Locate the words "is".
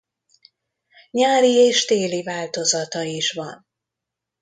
3.01-3.31